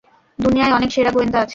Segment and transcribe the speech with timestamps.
[0.39, 1.49] দুনিয়ায় অনেক সেরা গোয়েন্দা আছে!